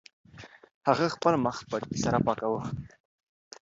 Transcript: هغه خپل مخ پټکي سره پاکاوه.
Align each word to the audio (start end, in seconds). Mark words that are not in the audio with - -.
هغه 0.87 1.05
خپل 1.15 1.33
مخ 1.45 1.57
پټکي 1.69 1.97
سره 2.03 2.17
پاکاوه. 2.25 2.61